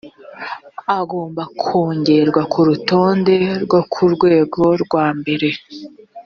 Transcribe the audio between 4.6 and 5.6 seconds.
rwambere